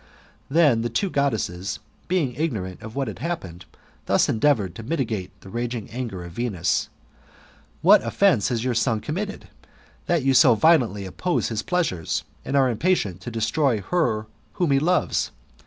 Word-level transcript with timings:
Then 0.49 0.81
the 0.81 0.89
two 0.89 1.11
Goddesses, 1.11 1.77
being 2.07 2.33
ignorant 2.35 2.81
of 2.81 2.95
what 2.95 3.07
had 3.07 3.19
happened, 3.19 3.65
thus 4.07 4.27
endeavoured 4.27 4.73
to 4.73 4.81
mitigate 4.81 5.29
the 5.41 5.49
raging 5.51 5.91
anger 5.91 6.23
of 6.23 6.31
Venus: 6.31 6.89
"What 7.83 8.03
offence 8.03 8.49
has 8.49 8.63
your 8.63 8.73
son 8.73 8.99
committed, 8.99 9.49
that 10.07 10.23
you 10.23 10.33
so 10.33 10.55
violently 10.55 11.05
oppose 11.05 11.49
his 11.49 11.61
pleasures, 11.61 12.23
and 12.43 12.57
are 12.57 12.67
impatient 12.71 13.21
to 13.21 13.29
destroy 13.29 13.79
her 13.79 14.25
whom 14.53 14.71
he 14.71 14.79
loves? 14.79 15.29